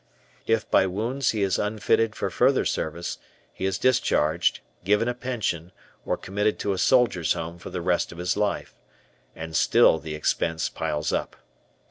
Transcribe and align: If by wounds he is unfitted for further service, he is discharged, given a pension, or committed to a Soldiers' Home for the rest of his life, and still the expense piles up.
If 0.47 0.67
by 0.71 0.87
wounds 0.87 1.29
he 1.29 1.43
is 1.43 1.59
unfitted 1.59 2.15
for 2.15 2.31
further 2.31 2.65
service, 2.65 3.19
he 3.53 3.65
is 3.65 3.77
discharged, 3.77 4.59
given 4.83 5.07
a 5.07 5.13
pension, 5.13 5.71
or 6.07 6.17
committed 6.17 6.57
to 6.61 6.73
a 6.73 6.79
Soldiers' 6.79 7.33
Home 7.33 7.59
for 7.59 7.69
the 7.69 7.81
rest 7.81 8.11
of 8.11 8.17
his 8.17 8.35
life, 8.35 8.73
and 9.35 9.55
still 9.55 9.99
the 9.99 10.15
expense 10.15 10.69
piles 10.69 11.13
up. 11.13 11.35